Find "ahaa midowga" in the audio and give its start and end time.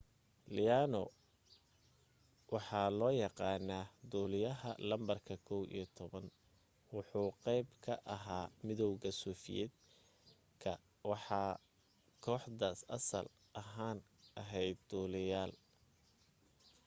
8.15-9.09